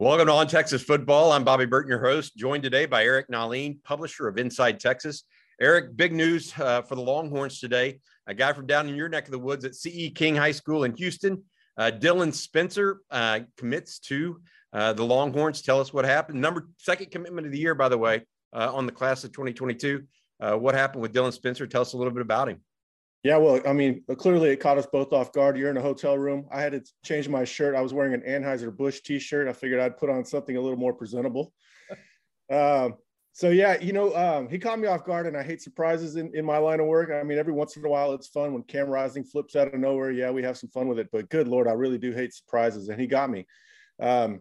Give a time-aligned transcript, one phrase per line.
[0.00, 1.30] Welcome to On Texas Football.
[1.30, 5.24] I'm Bobby Burton, your host, joined today by Eric Nahlin, publisher of Inside Texas.
[5.60, 8.00] Eric, big news uh, for the Longhorns today.
[8.26, 10.84] A guy from down in your neck of the woods at CE King High School
[10.84, 11.44] in Houston,
[11.76, 14.40] uh, Dylan Spencer, uh, commits to
[14.72, 15.60] uh, the Longhorns.
[15.60, 16.40] Tell us what happened.
[16.40, 18.22] Number second commitment of the year, by the way,
[18.54, 20.02] uh, on the class of 2022.
[20.40, 21.66] Uh, what happened with Dylan Spencer?
[21.66, 22.62] Tell us a little bit about him.
[23.22, 25.58] Yeah, well, I mean, clearly it caught us both off guard.
[25.58, 26.46] You're in a hotel room.
[26.50, 27.74] I had to change my shirt.
[27.74, 29.46] I was wearing an Anheuser-Busch t-shirt.
[29.46, 31.52] I figured I'd put on something a little more presentable.
[32.50, 32.94] um,
[33.32, 36.34] so yeah, you know, um, he caught me off guard, and I hate surprises in,
[36.34, 37.10] in my line of work.
[37.10, 39.78] I mean, every once in a while it's fun when Cam Rising flips out of
[39.78, 40.10] nowhere.
[40.10, 42.88] Yeah, we have some fun with it, but good lord, I really do hate surprises,
[42.88, 43.46] and he got me.
[44.00, 44.40] Um,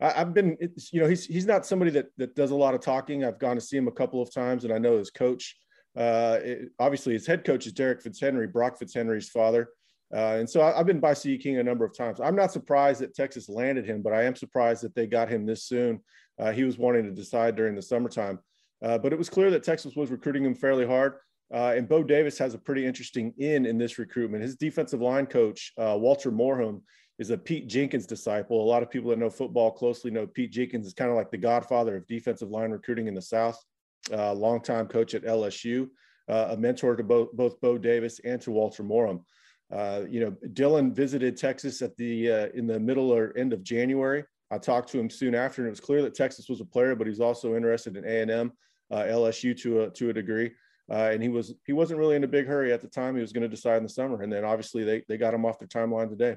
[0.00, 0.56] I, have been,
[0.92, 3.24] you know, he's he's not somebody that that does a lot of talking.
[3.24, 5.56] I've gone to see him a couple of times, and I know his coach.
[5.96, 9.68] Uh, it, obviously, his head coach is Derek Fitzhenry, Brock Fitzhenry's father.
[10.12, 12.20] Uh, and so I, have been by CE King a number of times.
[12.20, 15.46] I'm not surprised that Texas landed him, but I am surprised that they got him
[15.46, 16.00] this soon.
[16.38, 18.40] Uh, he was wanting to decide during the summertime.
[18.82, 21.14] Uh, but it was clear that Texas was recruiting him fairly hard.
[21.52, 24.42] Uh, and Bo Davis has a pretty interesting in in this recruitment.
[24.42, 26.82] His defensive line coach, uh, Walter Moreham,
[27.18, 28.62] is a Pete Jenkins disciple.
[28.62, 31.30] A lot of people that know football closely know Pete Jenkins is kind of like
[31.30, 33.62] the godfather of defensive line recruiting in the South.
[34.12, 35.88] Uh, longtime coach at LSU,
[36.28, 39.22] uh, a mentor to both both Bo Davis and to Walter Moreham.
[39.72, 43.62] Uh, you know, Dylan visited Texas at the uh, in the middle or end of
[43.62, 44.24] January.
[44.50, 46.96] I talked to him soon after, and it was clear that Texas was a player,
[46.96, 48.52] but he's also interested in A and M,
[48.90, 50.50] uh, LSU to a to a degree.
[50.90, 53.14] Uh, and he was he wasn't really in a big hurry at the time.
[53.14, 55.44] He was going to decide in the summer, and then obviously they they got him
[55.44, 56.36] off their timeline today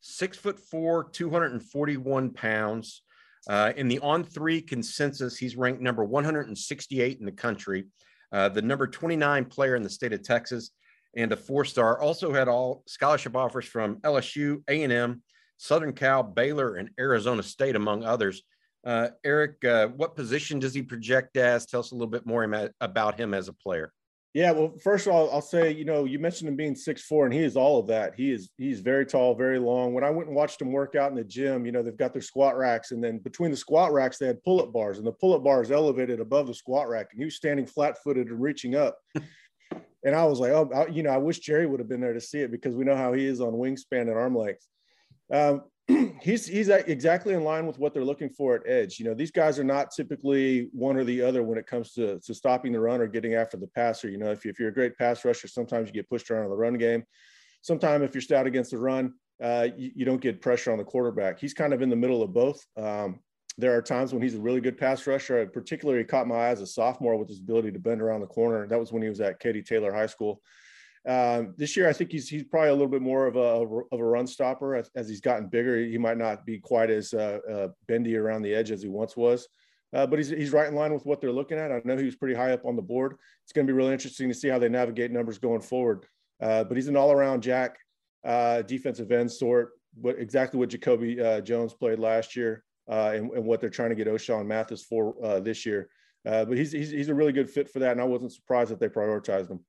[0.00, 3.02] six foot four, 241 pounds.
[3.48, 7.86] Uh, in the On3 consensus, he's ranked number 168 in the country,
[8.32, 10.70] uh, the number 29 player in the state of Texas,
[11.16, 12.00] and a four star.
[12.00, 15.22] Also had all scholarship offers from LSU, A&M,
[15.56, 18.42] Southern Cal, Baylor, and Arizona State, among others.
[18.84, 21.66] Uh, Eric, uh, what position does he project as?
[21.66, 23.92] Tell us a little bit more about him as a player.
[24.32, 27.24] Yeah, well, first of all, I'll say, you know, you mentioned him being six four,
[27.24, 28.14] and he is all of that.
[28.14, 29.92] He is he's very tall, very long.
[29.92, 32.12] When I went and watched him work out in the gym, you know, they've got
[32.12, 35.12] their squat racks, and then between the squat racks, they had pull-up bars, and the
[35.12, 38.76] pull-up bar is elevated above the squat rack, and he was standing flat-footed and reaching
[38.76, 38.98] up.
[40.04, 42.14] and I was like, oh, I, you know, I wish Jerry would have been there
[42.14, 44.64] to see it because we know how he is on wingspan and arm length.
[45.32, 45.62] Um,
[46.20, 48.98] he's he's exactly in line with what they're looking for at edge.
[48.98, 52.20] You know, these guys are not typically one or the other when it comes to,
[52.20, 54.08] to stopping the run or getting after the passer.
[54.08, 56.44] You know, if, you, if you're a great pass rusher, sometimes you get pushed around
[56.44, 57.04] in the run game.
[57.62, 60.84] Sometimes if you're stout against the run, uh, you, you, don't get pressure on the
[60.84, 61.38] quarterback.
[61.38, 62.64] He's kind of in the middle of both.
[62.76, 63.20] Um,
[63.58, 65.40] there are times when he's a really good pass rusher.
[65.40, 68.26] I particularly caught my eye as a sophomore with his ability to bend around the
[68.26, 68.66] corner.
[68.66, 70.40] That was when he was at Katy Taylor High School.
[71.08, 74.00] Um, this year, I think he's he's probably a little bit more of a of
[74.00, 75.78] a run stopper as, as he's gotten bigger.
[75.78, 79.16] He might not be quite as uh, uh, bendy around the edge as he once
[79.16, 79.48] was,
[79.94, 81.72] uh, but he's he's right in line with what they're looking at.
[81.72, 83.16] I know he was pretty high up on the board.
[83.44, 86.04] It's going to be really interesting to see how they navigate numbers going forward.
[86.38, 87.78] Uh, but he's an all around jack
[88.24, 89.70] uh, defensive end sort.
[89.94, 93.96] What exactly what Jacoby uh, Jones played last year, and, and, what they're trying to
[93.96, 95.88] get Ochaun Mathis for this year.
[96.24, 98.80] but he's, he's he's a really good fit for that, and I wasn't surprised that
[98.80, 99.60] they prioritized him.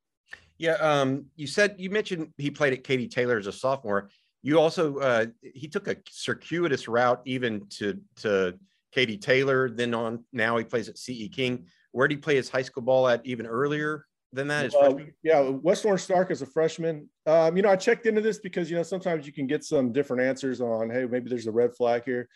[0.62, 4.12] Yeah, um, you said you mentioned he played at Katy Taylor as a sophomore.
[4.44, 8.60] You also uh, he took a circuitous route even to to
[8.92, 9.72] Katy Taylor.
[9.72, 11.66] Then on now he plays at CE King.
[11.94, 14.72] Where did he play his high school ball at even earlier than that?
[14.76, 17.10] Uh, yeah, West Orange Stark as a freshman.
[17.26, 19.92] Um, you know, I checked into this because you know sometimes you can get some
[19.92, 22.30] different answers on hey maybe there's a red flag here.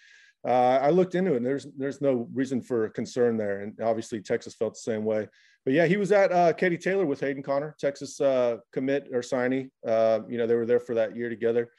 [0.45, 4.21] Uh, I looked into it and there's there's no reason for concern there, and obviously
[4.21, 5.27] Texas felt the same way
[5.65, 9.21] but yeah, he was at uh, Katy Taylor with Hayden Connor, Texas uh, commit or
[9.21, 9.69] signee.
[9.85, 11.71] Uh, you know, they were there for that year together.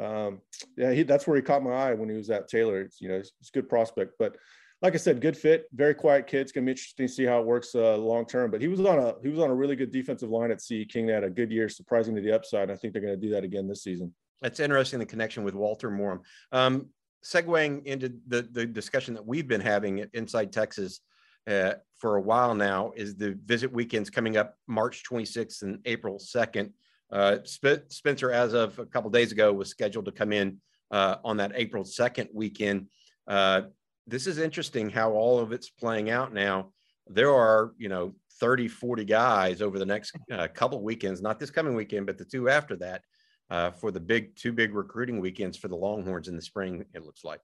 [0.00, 0.40] Um,
[0.76, 2.80] yeah, he, that's where he caught my eye when he was at Taylor.
[2.80, 4.36] It's, you know, it's, it's a good prospect, but
[4.82, 6.42] like I said, good fit, very quiet kid.
[6.42, 8.50] It's gonna be interesting to see how it works uh, long term.
[8.50, 10.84] But he was on a he was on a really good defensive line at CE
[10.88, 11.06] King.
[11.06, 12.70] They had a good year, surprising to the upside.
[12.70, 14.12] I think they're to do that again this season.
[14.42, 14.98] That's interesting.
[14.98, 16.20] The connection with Walter Moreham.
[16.52, 16.90] Um,
[17.24, 21.00] segueing into the the discussion that we've been having at Inside Texas
[21.48, 26.18] uh, for a while now is the visit weekends coming up March 26th and April
[26.18, 26.70] 2nd.
[27.12, 30.58] Uh, Sp- Spencer, as of a couple of days ago, was scheduled to come in
[30.90, 32.88] uh, on that April 2nd weekend.
[33.26, 33.62] Uh,
[34.06, 36.72] this is interesting how all of it's playing out now.
[37.06, 41.50] There are, you know, 30, 40 guys over the next uh, couple weekends, not this
[41.50, 43.02] coming weekend, but the two after that,
[43.50, 47.04] uh, for the big two big recruiting weekends for the Longhorns in the spring, it
[47.04, 47.40] looks like.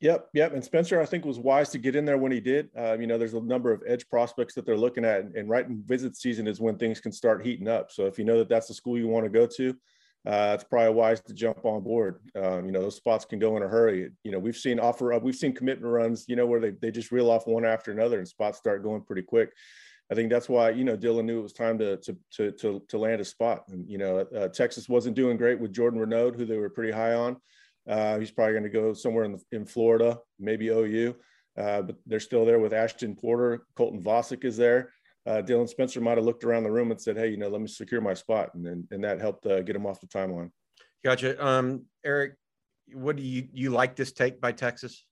[0.00, 0.54] Yep, yep.
[0.54, 2.70] And Spencer, I think, was wise to get in there when he did.
[2.76, 5.66] Uh, you know, there's a number of edge prospects that they're looking at, and, right
[5.66, 7.90] in visit season is when things can start heating up.
[7.90, 9.76] So if you know that that's the school you want to go to,
[10.26, 12.20] uh, it's probably wise to jump on board.
[12.34, 14.10] Um, you know, those spots can go in a hurry.
[14.24, 16.90] You know, we've seen offer, up, we've seen commitment runs, you know, where they, they
[16.90, 19.50] just reel off one after another and spots start going pretty quick.
[20.10, 22.82] I think that's why, you know, Dylan knew it was time to, to, to, to,
[22.88, 23.64] to land a spot.
[23.68, 26.92] And, you know, uh, Texas wasn't doing great with Jordan Renaud, who they were pretty
[26.92, 27.36] high on.
[27.88, 31.14] Uh, he's probably going to go somewhere in, the, in Florida, maybe OU.
[31.56, 33.66] Uh, but they're still there with Ashton Porter.
[33.76, 34.92] Colton Vasek is there.
[35.26, 37.60] Uh, Dylan Spencer might have looked around the room and said, "Hey, you know, let
[37.60, 40.50] me secure my spot," and and, and that helped uh, get him off the timeline.
[41.04, 41.44] Gotcha.
[41.44, 42.36] Um, Eric,
[42.94, 45.04] what do you you like this take by Texas?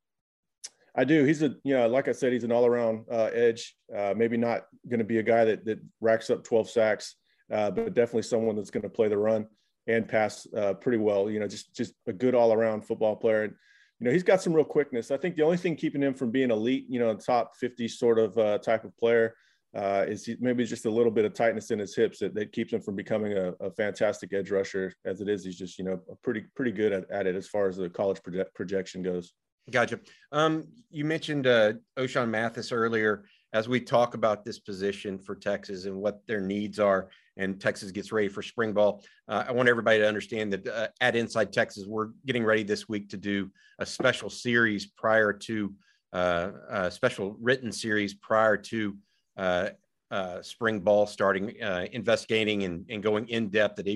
[0.98, 1.24] I do.
[1.24, 3.76] He's a you know, like I said, he's an all around uh, edge.
[3.96, 7.14] Uh, maybe not going to be a guy that that racks up 12 sacks,
[7.52, 9.46] uh, but definitely someone that's going to play the run
[9.86, 11.30] and pass uh, pretty well.
[11.30, 13.44] You know, just just a good all around football player.
[13.44, 13.54] And,
[14.00, 15.12] you know, he's got some real quickness.
[15.12, 18.18] I think the only thing keeping him from being elite, you know, top 50 sort
[18.18, 19.36] of uh, type of player
[19.76, 22.50] uh, is he, maybe just a little bit of tightness in his hips that, that
[22.52, 24.92] keeps him from becoming a, a, fantastic edge rusher.
[25.04, 27.68] As it is, he's just, you know, pretty pretty good at, at it as far
[27.68, 29.32] as the college project, projection goes.
[29.70, 30.00] Gotcha.
[30.32, 33.24] Um, you mentioned uh, Ochaun Mathis earlier.
[33.54, 37.90] As we talk about this position for Texas and what their needs are, and Texas
[37.90, 39.02] gets ready for spring ball.
[39.26, 42.88] Uh, I want everybody to understand that uh, at Inside Texas, we're getting ready this
[42.88, 45.72] week to do a special series prior to
[46.12, 48.96] uh, a special written series prior to
[49.36, 49.68] uh,
[50.10, 53.86] uh, spring ball starting, uh, investigating and, and going in depth at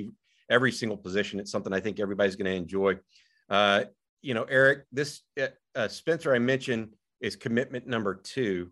[0.51, 1.41] every single position.
[1.41, 2.99] It's something I think everybody's going to enjoy.
[4.25, 5.23] you know, Eric, this
[5.75, 8.71] Uh, Spencer I mentioned is commitment number two.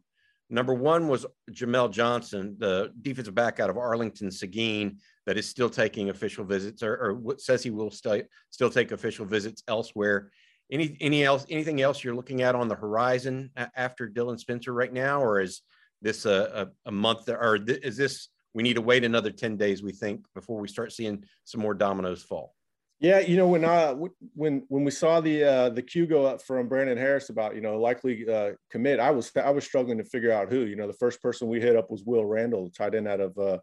[0.53, 5.71] Number one was Jamel Johnson, the defensive back out of Arlington Seguin, that is still
[5.71, 10.33] taking official visits, or, or says he will stay, still take official visits elsewhere.
[10.73, 14.93] Any any else anything else you're looking at on the horizon after Dylan Spencer right
[14.93, 15.63] now, or is
[16.03, 19.83] this a, a, a month, or is this we need to wait another ten days?
[19.83, 22.55] We think before we start seeing some more dominoes fall.
[23.01, 23.95] Yeah, you know when I
[24.35, 27.63] when when we saw the uh, the cue go up from Brandon Harris about you
[27.63, 30.67] know likely uh, commit, I was I was struggling to figure out who.
[30.67, 33.39] You know, the first person we hit up was Will Randall, tight end out of
[33.39, 33.59] uh,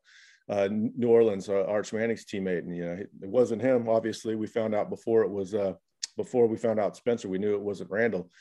[0.50, 3.88] uh, New Orleans, uh, Arch Manning's teammate, and you know it wasn't him.
[3.88, 5.74] Obviously, we found out before it was uh,
[6.16, 7.30] before we found out Spencer.
[7.30, 8.32] We knew it wasn't Randall.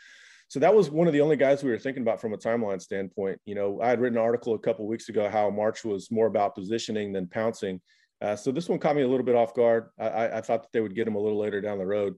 [0.48, 2.80] So that was one of the only guys we were thinking about from a timeline
[2.80, 3.38] standpoint.
[3.44, 6.26] You know, I had written an article a couple weeks ago how March was more
[6.26, 7.82] about positioning than pouncing
[8.20, 9.90] uh, so this one caught me a little bit off guard.
[9.98, 12.14] I, I, thought that they would get him a little later down the road.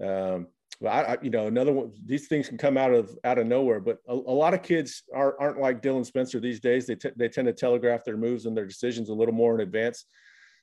[0.00, 0.48] Um,
[0.80, 1.92] but I, I, you know, another one.
[2.04, 3.80] These things can come out of out of nowhere.
[3.80, 6.86] But a, a lot of kids are, aren't like Dylan Spencer these days.
[6.86, 9.60] They t- they tend to telegraph their moves and their decisions a little more in
[9.60, 10.04] advance.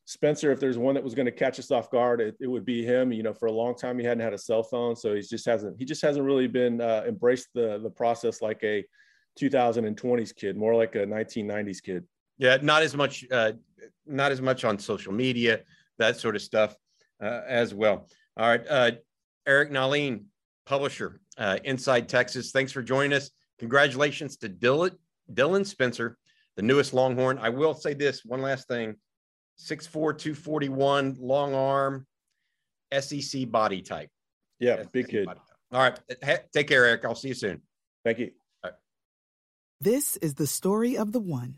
[0.05, 2.63] Spencer, if there's one that was going to catch us off guard, it, it, would
[2.63, 3.11] be him.
[3.11, 5.45] You know, for a long time he hadn't had a cell phone, so he just
[5.45, 8.85] hasn't he just hasn't really been uh, embraced the the process like a
[9.41, 12.05] 2020s kid, more like a 1990s kid.
[12.37, 13.53] Yeah, not as much, uh,
[14.05, 15.61] not as much on social media,
[15.97, 16.75] that sort of stuff
[17.21, 18.07] uh, as well.
[18.37, 18.91] All right, uh,
[19.47, 20.25] Eric Nahlin,
[20.65, 22.51] publisher, uh, Inside Texas.
[22.51, 23.31] Thanks for joining us.
[23.59, 24.91] Congratulations to Dylan,
[25.33, 26.17] Dylan Spencer,
[26.55, 27.37] the newest Longhorn.
[27.39, 28.95] I will say this one last thing:
[29.59, 32.05] 6'4", 241, long arm,
[32.99, 34.09] SEC body type.
[34.59, 35.27] Yeah, SEC big kid.
[35.27, 35.99] All right,
[36.53, 37.05] take care, Eric.
[37.05, 37.61] I'll see you soon.
[38.03, 38.31] Thank you.
[39.81, 41.57] This is the story of the one.